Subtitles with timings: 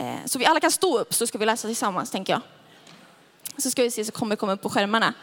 [0.00, 2.42] Eh, så vi alla kan stå upp så ska vi läsa tillsammans tänker jag.
[3.56, 5.14] Så ska vi se så kommer det komma upp på skärmarna.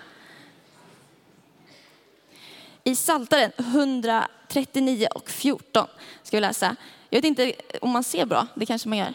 [2.83, 5.87] I Psaltaren 139 och 14
[6.23, 6.75] ska vi läsa.
[7.09, 9.13] Jag vet inte om man ser bra, det kanske man gör.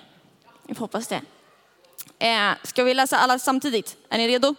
[0.67, 1.21] Jag hoppas det.
[2.19, 3.97] Eh, ska vi läsa alla samtidigt?
[4.09, 4.55] Är ni redo?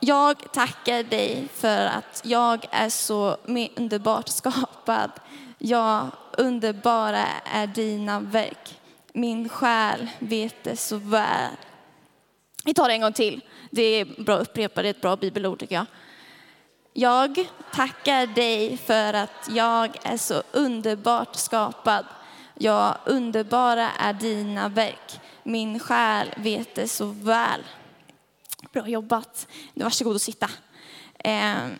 [0.00, 3.36] Jag tackar dig för att jag är så
[3.76, 5.10] underbart skapad.
[5.58, 8.80] Ja, underbara är dina verk.
[9.16, 11.52] Min själ vet det så väl.
[12.64, 13.40] Vi tar det en gång till.
[13.70, 15.86] Det är bra att upprepa, det är ett bra bibelord tycker jag.
[16.92, 22.06] Jag tackar dig för att jag är så underbart skapad.
[22.54, 25.20] Ja, underbara är dina verk.
[25.42, 27.60] Min själ vet det så väl.
[28.72, 29.48] Bra jobbat.
[29.74, 30.50] Varsågod och sitta.
[31.18, 31.70] Ehm.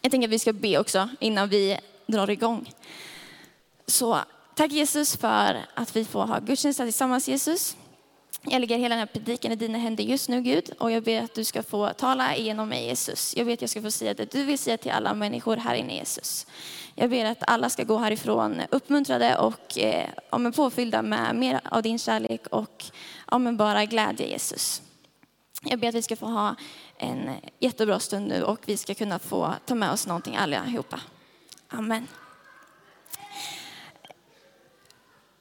[0.00, 2.70] Jag tänker att vi ska be också innan vi drar igång.
[3.86, 4.18] Så
[4.54, 7.76] tack Jesus för att vi får ha gudstjänst tillsammans Jesus.
[8.46, 11.22] Jag lägger hela den här predikan i dina händer just nu Gud och jag ber
[11.22, 13.36] att du ska få tala igenom mig Jesus.
[13.36, 15.74] Jag vet att jag ska få säga det du vill säga till alla människor här
[15.74, 16.46] inne Jesus.
[16.94, 21.82] Jag ber att alla ska gå härifrån uppmuntrade och eh, ja, påfyllda med mer av
[21.82, 22.84] din kärlek och
[23.30, 24.82] ja, bara glädje Jesus.
[25.62, 26.54] Jag ber att vi ska få ha
[26.98, 31.00] en jättebra stund nu och vi ska kunna få ta med oss någonting allihopa.
[31.68, 32.06] Amen.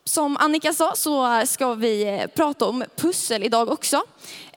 [0.06, 4.04] Som Annika sa så ska vi eh, prata om pussel idag också.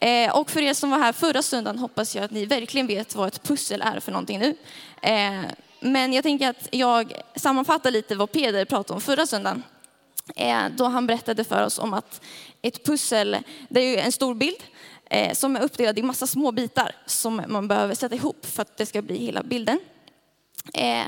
[0.01, 3.15] Eh, och för er som var här förra söndagen hoppas jag att ni verkligen vet
[3.15, 4.57] vad ett pussel är för någonting nu.
[5.03, 5.41] Eh,
[5.81, 9.63] men jag tänker att jag sammanfattar lite vad Peder pratade om förra söndagen.
[10.37, 12.21] Eh, då han berättade för oss om att
[12.63, 13.37] ett pussel,
[13.69, 14.63] det är ju en stor bild
[15.11, 18.77] eh, som är uppdelad i massa små bitar som man behöver sätta ihop för att
[18.77, 19.81] det ska bli hela bilden.
[20.75, 21.07] Eh,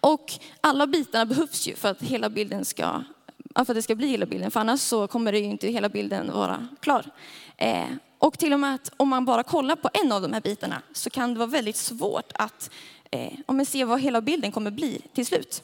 [0.00, 3.02] och alla bitarna behövs ju för att hela bilden ska
[3.54, 5.88] för att det ska bli hela bilden, för annars så kommer det ju inte hela
[5.88, 7.04] bilden vara klar.
[7.56, 10.40] Eh, och till och med att om man bara kollar på en av de här
[10.40, 12.70] bitarna så kan det vara väldigt svårt att
[13.10, 15.62] eh, om man ser vad hela bilden kommer bli till slut.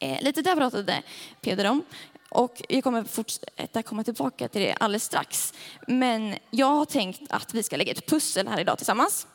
[0.00, 1.02] Eh, lite där pratade
[1.40, 1.82] Peder om.
[2.28, 5.54] Och jag kommer fortsätta komma tillbaka till det alldeles strax.
[5.86, 9.26] Men jag har tänkt att vi ska lägga ett pussel här idag tillsammans.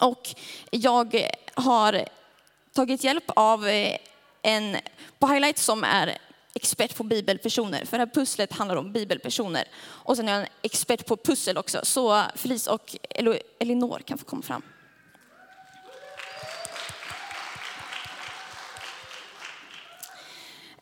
[0.00, 0.34] Och
[0.70, 1.24] jag
[1.54, 2.04] har
[2.72, 3.96] tagit hjälp av eh,
[4.42, 4.76] en
[5.18, 6.18] på Highlight som är
[6.58, 9.64] expert på bibelpersoner, för det här pusslet handlar om bibelpersoner.
[9.84, 12.96] Och sen är jag en expert på pussel också, så Felice och
[13.60, 14.62] Elinor kan få komma fram.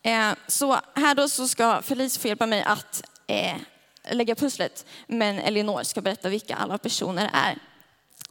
[0.02, 3.56] Eh, så här då så ska Felice få hjälpa mig att eh,
[4.10, 7.58] lägga pusslet, men Elinor ska berätta vilka alla personer är.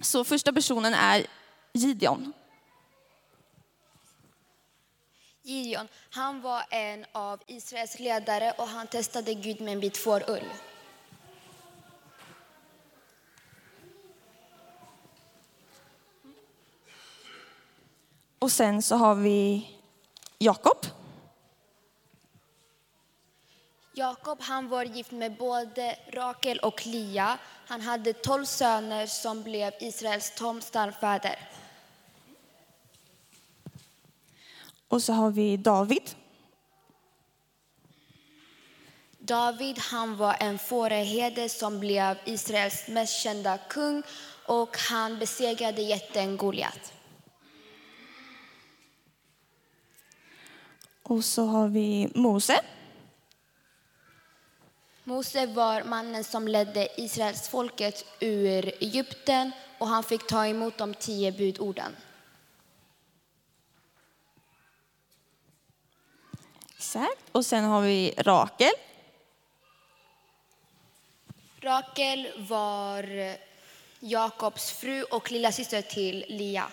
[0.02, 1.26] Så första personen är
[1.74, 2.34] Gideon.
[5.46, 10.50] Gideon, han var en av Israels ledare och han testade Gud med en bit fårull.
[18.40, 19.70] Och sen så har vi
[20.38, 20.86] Jakob.
[23.94, 27.38] Jakob han var gift med både Rakel och Lia.
[27.68, 31.40] Han hade tolv söner som blev Israels tolv stamfäder.
[34.88, 36.16] Och så har vi David.
[39.20, 44.04] David han var en fåraherde som blev Israels mest kända kung
[44.48, 46.94] och han besegrade jätten Goliat.
[51.04, 52.62] Och så har vi Mose.
[55.04, 60.94] Mose var mannen som ledde Israels folket ur Egypten och han fick ta emot de
[60.94, 61.96] tio budorden.
[66.86, 67.30] Exakt.
[67.32, 68.72] Och sen har vi Rakel.
[71.60, 73.36] Rakel var
[74.00, 76.72] Jakobs fru och lilla syster till Lia.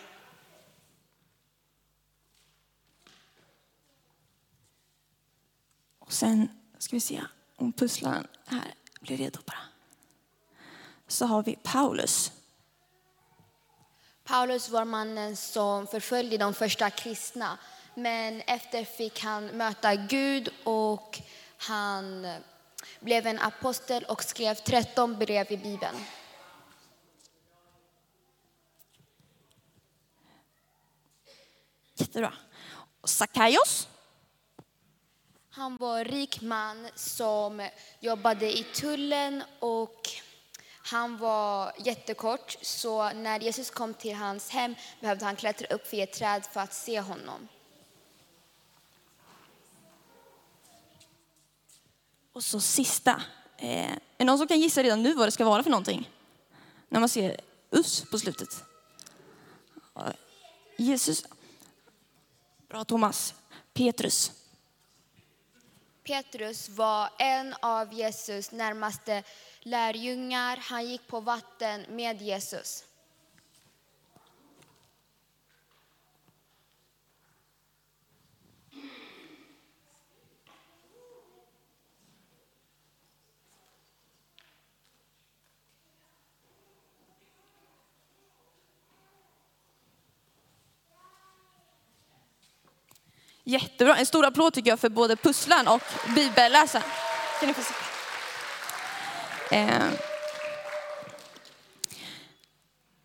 [5.98, 6.48] Och sen
[6.78, 7.22] ska vi se
[7.56, 9.64] om pusslaren här blir redo bara.
[11.06, 12.32] Så har vi Paulus.
[14.24, 17.58] Paulus var mannen som förföljde de första kristna
[17.94, 21.20] men efter fick han möta Gud och
[21.56, 22.34] han
[23.00, 26.04] blev en apostel och skrev 13 brev i Bibeln.
[31.94, 32.34] Jättebra.
[33.04, 33.88] Sackaios.
[35.50, 37.68] Han var en rik man som
[38.00, 40.08] jobbade i tullen och
[40.84, 46.02] han var jättekort så när Jesus kom till hans hem behövde han klättra upp vid
[46.02, 47.48] ett träd för att se honom.
[52.32, 53.22] Och så sista.
[53.58, 56.10] Eh, är det någon som kan gissa redan nu vad det ska vara för någonting?
[56.88, 57.40] När man ser
[57.70, 58.64] us på slutet.
[60.76, 61.24] Jesus.
[62.68, 63.34] Bra Thomas.
[63.74, 64.32] Petrus.
[66.04, 69.22] Petrus var en av Jesus närmaste
[69.60, 70.56] lärjungar.
[70.56, 72.84] Han gick på vatten med Jesus.
[93.44, 93.96] Jättebra.
[93.96, 95.82] En stor applåd tycker jag för både pusslaren och
[96.14, 96.84] bibelläsaren.
[97.40, 97.74] Kan ni få se?
[99.56, 99.90] Eh.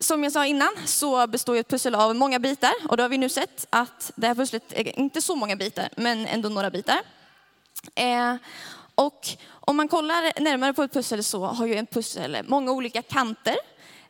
[0.00, 3.18] Som jag sa innan så består ett pussel av många bitar och då har vi
[3.18, 7.00] nu sett att det här pusslet är inte så många bitar men ändå några bitar.
[7.94, 8.34] Eh.
[8.94, 13.02] Och om man kollar närmare på ett pussel så har ju en pussel många olika
[13.02, 13.56] kanter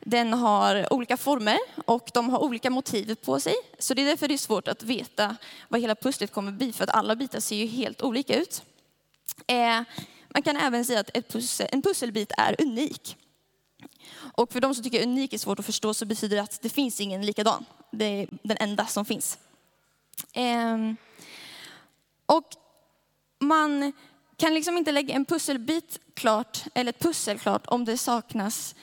[0.00, 3.54] den har olika former och de har olika motiv på sig.
[3.78, 5.36] Så det är därför det är svårt att veta
[5.68, 8.62] vad hela pusslet kommer bli, för att alla bitar ser ju helt olika ut.
[9.46, 9.82] Eh,
[10.28, 13.16] man kan även säga att pussel, en pusselbit är unik.
[14.16, 16.68] Och för de som tycker unik är svårt att förstå så betyder det att det
[16.68, 17.64] finns ingen likadan.
[17.90, 19.38] Det är den enda som finns.
[20.32, 20.76] Eh,
[22.26, 22.46] och
[23.38, 23.92] man
[24.36, 28.74] kan liksom inte lägga en pusselbit klart, eller ett pussel klart, om det saknas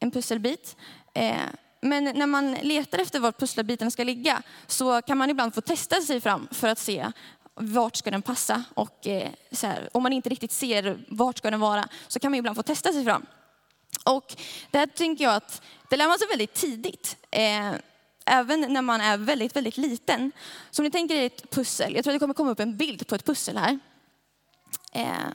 [0.00, 0.76] en pusselbit.
[1.14, 1.36] Eh,
[1.80, 6.00] men när man letar efter var pusselbiten ska ligga så kan man ibland få testa
[6.00, 7.12] sig fram för att se
[7.54, 8.64] vart ska den passa.
[8.74, 12.30] Och eh, så här, om man inte riktigt ser vart ska den vara så kan
[12.30, 13.26] man ibland få testa sig fram.
[14.04, 14.36] Och
[14.70, 17.16] det här tänker jag att det lär man sig väldigt tidigt.
[17.30, 17.72] Eh,
[18.24, 20.32] även när man är väldigt, väldigt liten.
[20.70, 22.76] Så om ni tänker er ett pussel, jag tror att det kommer komma upp en
[22.76, 23.78] bild på ett pussel här.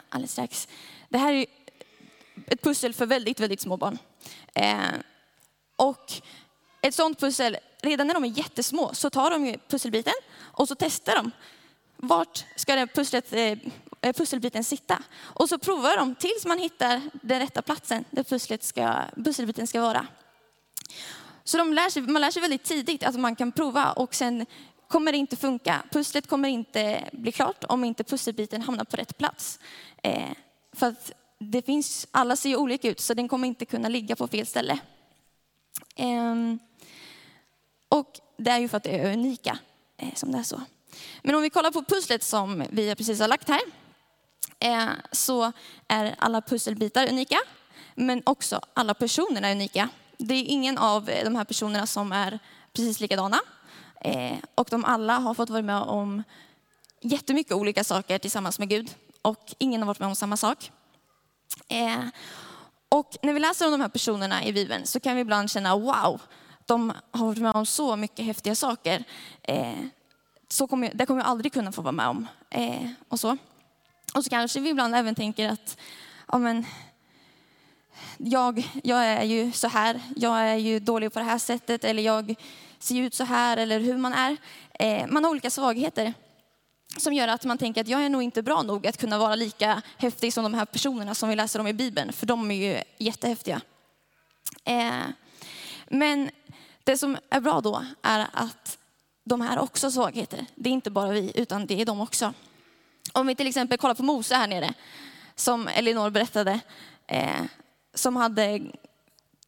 [0.10, 0.68] alldeles strax.
[1.10, 1.46] Det här är
[2.48, 3.98] ett pussel för väldigt, väldigt små barn.
[4.54, 4.78] Eh,
[5.76, 6.12] och
[6.82, 10.76] ett sånt pussel, redan när de är jättesmå så tar de ju pusselbiten och så
[10.76, 11.32] testar de.
[11.98, 15.04] Vart ska den pusslet, eh, pusselbiten sitta?
[15.18, 19.82] Och så provar de tills man hittar den rätta platsen där pusslet ska, pusselbiten ska
[19.82, 20.08] vara.
[21.44, 24.46] Så de lär sig, man lär sig väldigt tidigt att man kan prova och sen
[24.88, 25.84] kommer det inte funka.
[25.92, 29.60] Pusslet kommer inte bli klart om inte pusselbiten hamnar på rätt plats.
[30.04, 30.32] Eh,
[30.74, 34.16] för att det finns, alla ser ju olika ut så den kommer inte kunna ligga
[34.16, 34.80] på fel ställe.
[35.96, 36.60] Ehm,
[37.90, 39.60] och det är ju för att det är unika
[39.98, 40.62] eh, som det är så.
[41.24, 43.62] Men om vi kollar på pusslet som vi precis har lagt här
[44.60, 45.52] eh, så
[45.88, 47.38] är alla pusselbitar unika
[47.96, 49.90] men också alla personerna är unika.
[50.18, 52.40] Det är ingen av de här personerna som är
[52.74, 53.40] precis likadana.
[54.02, 56.24] Eh, och de alla har fått vara med om
[57.02, 58.96] jättemycket olika saker tillsammans med Gud.
[59.22, 60.72] Och ingen har varit med om samma sak.
[61.68, 62.06] Eh,
[62.90, 65.78] och när vi läser om de här personerna i Bibeln så kan vi ibland känna
[65.78, 66.22] wow,
[66.66, 69.04] de har varit med om så mycket häftiga saker.
[69.44, 69.76] Eh,
[70.50, 72.28] så kommer, det kommer jag aldrig kunna få vara med om.
[72.50, 73.38] Eh, och, så.
[74.16, 75.78] och så kanske vi ibland även tänker att
[76.32, 76.66] ja, men,
[78.18, 82.04] jag, jag är ju så här, jag är ju dålig på det här sättet eller
[82.04, 82.36] jag
[82.80, 84.38] ser ut så här eller hur man är.
[84.74, 86.14] Eh, man har olika svagheter
[86.98, 89.36] som gör att man tänker att jag är nog inte bra nog att kunna vara
[89.36, 92.56] lika häftig som de här personerna som vi läser om i Bibeln, för de är
[92.56, 93.62] ju jättehäftiga.
[94.64, 95.04] Eh,
[95.88, 96.30] men
[96.84, 98.78] det som är bra då är att
[99.24, 100.46] de här också har svagheter.
[100.56, 102.34] Det är inte bara vi, utan det är de också.
[103.14, 104.74] Om vi till exempel kollar på Mose här nere,
[105.36, 106.60] som Elinor berättade,
[107.08, 107.44] eh,
[107.94, 108.62] som hade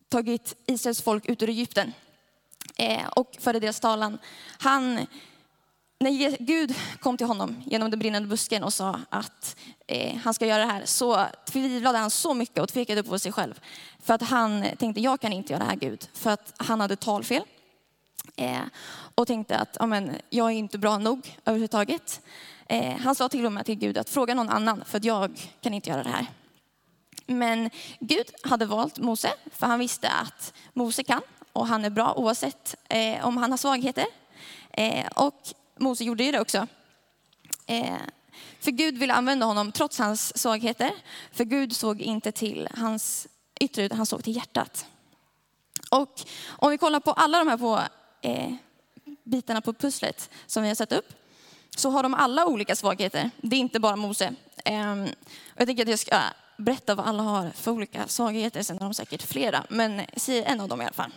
[0.10, 1.94] tagit Israels folk ut ur Egypten
[2.78, 4.18] eh, och förde deras talan.
[4.60, 5.08] Han
[6.00, 9.56] när Gud kom till honom genom den brinnande busken och sa att
[9.88, 13.32] eh, han ska göra det här så tvivlade han så mycket och tvekade på sig
[13.32, 13.60] själv.
[14.04, 16.10] För att han tänkte, jag kan inte göra det här Gud.
[16.14, 17.44] För att han hade talfel.
[18.36, 18.62] Eh,
[19.16, 22.22] och tänkte att amen, jag är inte bra nog överhuvudtaget.
[22.66, 25.52] Eh, han sa till och med till Gud att fråga någon annan för att jag
[25.62, 26.26] kan inte göra det här.
[27.26, 31.22] Men Gud hade valt Mose för han visste att Mose kan
[31.54, 34.06] och han är bra oavsett eh, om han har svagheter.
[34.72, 35.42] Eh, och
[35.80, 36.68] Mose gjorde ju det också.
[37.66, 37.98] Eh,
[38.60, 40.92] för Gud ville använda honom trots hans svagheter.
[41.32, 43.28] För Gud såg inte till hans
[43.60, 44.86] yttre, utan han såg till hjärtat.
[45.92, 47.82] Och om vi kollar på alla de här på,
[48.22, 48.54] eh,
[49.24, 51.14] bitarna på pusslet som vi har satt upp,
[51.76, 53.32] så har de alla olika svagheter.
[53.38, 54.36] Det är inte bara Mose.
[54.66, 55.06] Eh,
[55.56, 56.20] jag tänker att jag ska
[56.58, 60.62] berätta vad alla har för olika svagheter, sen har de säkert flera, men säg en
[60.62, 61.12] av dem i alla fall.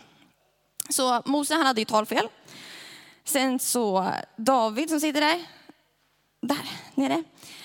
[0.89, 2.27] Så Mose han hade ju talfel.
[3.23, 5.47] Sen så David som sitter där.
[6.41, 7.23] där nere.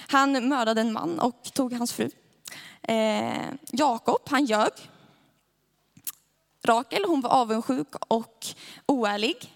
[0.08, 2.10] Han mördade en man och tog hans fru.
[2.82, 4.72] Eh, Jakob, han ljög.
[6.62, 8.46] Rakel, hon var avundsjuk och
[8.86, 9.54] oärlig.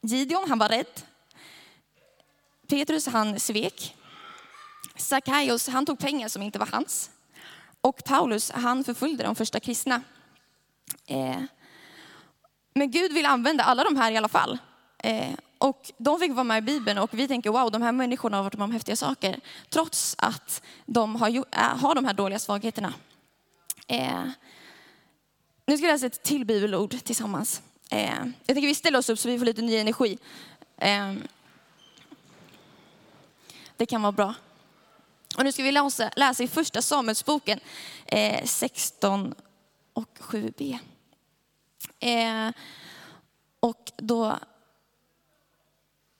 [0.00, 1.02] Gideon, han var rädd.
[2.68, 3.96] Petrus, han svek.
[4.96, 7.10] Sackaios, han tog pengar som inte var hans.
[7.80, 10.02] Och Paulus, han förföljde de första kristna.
[11.06, 11.42] Eh,
[12.74, 14.58] men Gud vill använda alla de här i alla fall.
[14.98, 18.36] Eh, och de fick vara med i Bibeln och vi tänker wow, de här människorna
[18.36, 19.40] har varit med om häftiga saker.
[19.68, 22.94] Trots att de har, eh, har de här dåliga svagheterna.
[23.86, 24.24] Eh,
[25.66, 27.62] nu ska vi läsa ett till bibelord tillsammans.
[27.90, 30.18] Eh, jag tänker vi ställer oss upp så vi får lite ny energi.
[30.76, 31.14] Eh,
[33.76, 34.34] det kan vara bra.
[35.36, 37.60] Och nu ska vi läsa, läsa i första Samuelsboken
[38.06, 39.34] eh, 16
[39.92, 40.78] och 7b.
[42.00, 42.50] Eh,
[43.60, 44.38] och då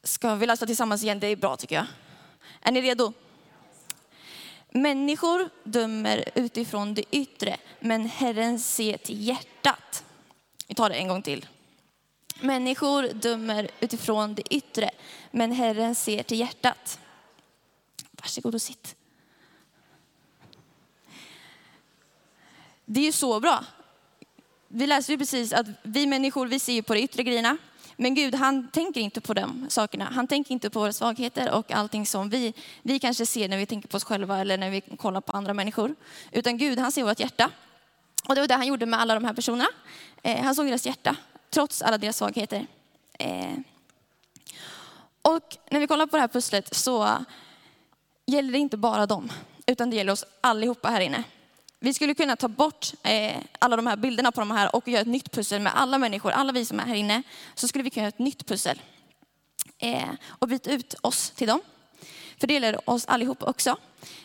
[0.03, 1.87] ska vi läsa tillsammans igen, det är bra tycker jag.
[2.61, 3.13] Är ni redo?
[4.71, 10.05] Människor dömer utifrån det yttre, men Herren ser till hjärtat.
[10.67, 11.47] Vi tar det en gång till.
[12.41, 14.91] Människor dömer utifrån det yttre,
[15.31, 17.01] men Herren ser till hjärtat.
[18.11, 18.97] Varsågod och sitt.
[22.85, 23.65] Det är ju så bra.
[24.77, 27.57] Vi läste ju precis att vi människor, vi ser ju på de yttre grejerna.
[27.97, 30.05] Men Gud, han tänker inte på de sakerna.
[30.05, 33.67] Han tänker inte på våra svagheter och allting som vi, vi kanske ser när vi
[33.67, 35.95] tänker på oss själva eller när vi kollar på andra människor.
[36.33, 37.51] Utan Gud, han ser vårt hjärta.
[38.29, 39.69] Och det var det han gjorde med alla de här personerna.
[40.23, 41.17] Eh, han såg deras hjärta,
[41.51, 42.67] trots alla deras svagheter.
[43.19, 43.55] Eh.
[45.23, 47.25] Och när vi kollar på det här pusslet så
[48.27, 49.33] gäller det inte bara dem,
[49.67, 51.25] utan det gäller oss allihopa här inne.
[51.85, 55.01] Vi skulle kunna ta bort eh, alla de här bilderna på de här och göra
[55.01, 57.23] ett nytt pussel med alla människor, alla vi som är här inne.
[57.55, 58.83] Så skulle vi kunna göra ett nytt pussel
[59.79, 61.61] eh, och byta ut oss till dem.
[62.41, 63.77] För det gäller oss allihop också.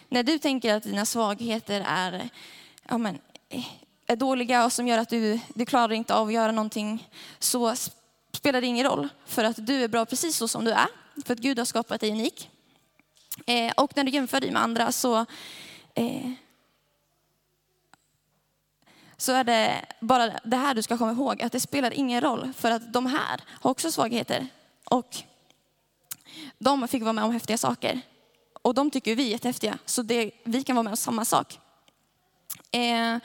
[0.09, 2.29] När du tänker att dina svagheter är,
[2.89, 3.65] ja men, eh,
[4.07, 7.75] är dåliga och som gör att du, du klarar inte av att göra någonting, så
[8.33, 9.09] spelar det ingen roll.
[9.25, 10.87] För att du är bra precis så som du är.
[11.25, 12.49] För att Gud har skapat dig unik.
[13.45, 15.25] Eh, och när du jämför dig med andra så
[15.95, 16.31] eh,
[19.19, 22.53] så är det bara det här du ska komma ihåg, att det spelar ingen roll
[22.57, 24.47] för att de här har också svagheter.
[24.83, 25.17] Och
[26.57, 28.01] de fick vara med om häftiga saker.
[28.61, 31.59] Och de tycker vi är jättehäftiga, så det, vi kan vara med om samma sak.
[32.71, 33.17] Eh,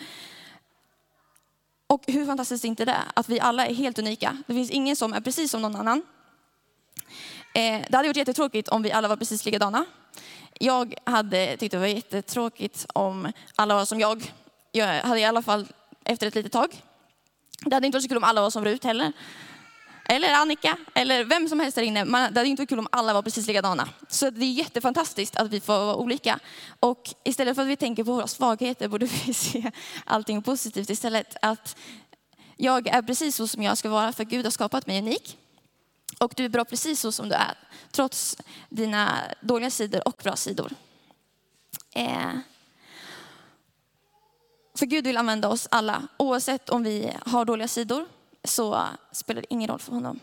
[1.87, 2.99] och hur fantastiskt är inte det?
[3.15, 4.43] Att vi alla är helt unika.
[4.47, 6.03] Det finns ingen som är precis som någon annan.
[7.55, 9.85] Eh, det hade varit jättetråkigt om vi alla var precis likadana.
[10.59, 14.33] Jag hade tyckt det var jättetråkigt om alla var som jag.
[14.73, 15.67] Jag hade i alla fall
[16.05, 16.83] efter ett litet tag.
[17.65, 19.13] Det hade inte varit så kul om alla var som Rut heller.
[20.09, 22.05] Eller Annika, eller vem som helst där inne.
[22.05, 23.89] det hade inte varit kul om alla var precis likadana.
[24.09, 26.39] Så det är jättefantastiskt att vi får vara olika.
[26.81, 29.71] Och istället för att vi tänker på våra svagheter borde vi se
[30.05, 31.37] allting positivt istället.
[31.43, 31.77] Att
[32.57, 35.39] jag är precis så som jag ska vara för Gud har skapat mig unik.
[36.19, 37.59] Och du är bra precis så som du är.
[37.91, 38.37] Trots
[38.69, 40.73] dina dåliga sidor och bra sidor.
[41.95, 42.33] Eh.
[44.79, 46.09] För Gud vill använda oss alla.
[46.17, 48.07] Oavsett om vi har dåliga sidor
[48.45, 50.21] så spelar det ingen roll för honom.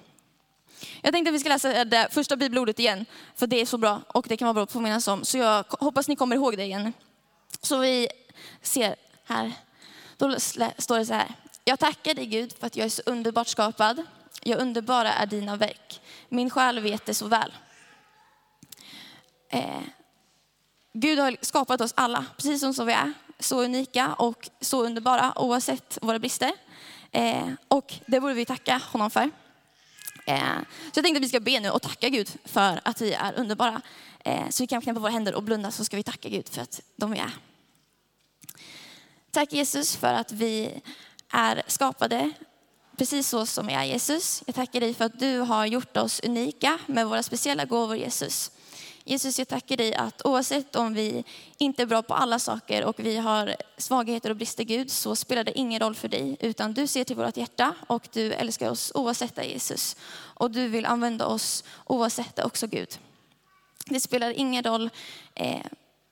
[1.02, 3.06] Jag tänkte att vi ska läsa det första bibelordet igen.
[3.36, 5.26] För det är så bra och det kan vara bra att påminnas om.
[5.26, 6.94] Så jag hoppas ni kommer ihåg det igen.
[7.62, 8.08] Så vi
[8.62, 9.54] ser här.
[10.18, 11.36] Då står det så här.
[11.64, 14.06] Jag tackar dig Gud för att jag är så underbart skapad.
[14.44, 16.02] Jag underbara är dina verk.
[16.30, 17.54] Min själ vet det så väl.
[19.50, 19.82] Eh,
[20.94, 25.98] Gud har skapat oss alla, precis som vi är så unika och så underbara oavsett
[26.02, 26.52] våra brister.
[27.12, 29.30] Eh, och det borde vi tacka honom för.
[30.26, 30.60] Eh,
[30.92, 33.34] så jag tänkte att vi ska be nu och tacka Gud för att vi är
[33.40, 33.82] underbara.
[34.20, 36.62] Eh, så vi kan knäppa våra händer och blunda så ska vi tacka Gud för
[36.62, 37.32] att de är.
[39.32, 40.82] Tack Jesus för att vi
[41.30, 42.32] är skapade
[42.98, 44.44] precis så som vi är Jesus.
[44.46, 48.52] Jag tackar dig för att du har gjort oss unika med våra speciella gåvor Jesus.
[49.04, 51.24] Jesus, jag tackar dig att oavsett om vi
[51.58, 55.44] inte är bra på alla saker och vi har svagheter och brister Gud, så spelar
[55.44, 56.38] det ingen roll för dig.
[56.40, 59.96] Utan du ser till vårt hjärta och du älskar oss oavsett det Jesus.
[60.14, 63.00] Och du vill använda oss oavsett det också Gud.
[63.86, 64.90] Det spelar ingen roll
[65.36, 65.66] eh,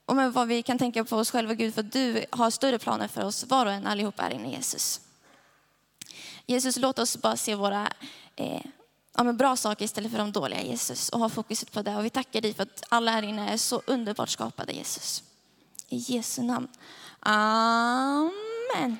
[0.05, 3.25] om vad vi kan tänka på oss själva Gud, för du har större planer för
[3.25, 5.01] oss var och en allihop är inne i Jesus.
[6.45, 7.89] Jesus, låt oss bara se våra
[8.35, 8.61] eh,
[9.19, 11.95] ja, men bra saker istället för de dåliga Jesus och ha fokuset på det.
[11.95, 15.23] Och vi tackar dig för att alla här inne är så underbart skapade Jesus.
[15.89, 16.67] I Jesu namn.
[17.19, 18.97] Amen.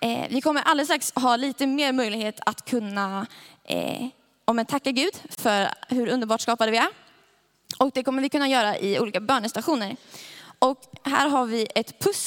[0.00, 3.26] Eh, vi kommer alldeles strax ha lite mer möjlighet att kunna
[3.64, 4.06] eh,
[4.44, 6.88] om tacka Gud för hur underbart skapade vi är.
[7.78, 9.96] Och det kommer vi kunna göra i olika bönestationer.
[10.58, 12.18] Och här har vi ett pussel